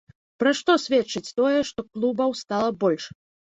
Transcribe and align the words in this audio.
Пра 0.43 0.53
што 0.59 0.75
сведчыць 0.85 1.33
тое, 1.41 1.59
што 1.69 1.87
клубаў 1.93 2.37
стала 2.43 2.69
больш? 2.85 3.03